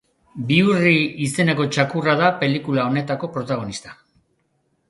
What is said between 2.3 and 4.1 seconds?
pelikula honetako protagonista.